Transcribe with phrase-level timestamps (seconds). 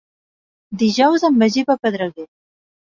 [0.85, 2.29] Dijous en Magí va a Pedreguer.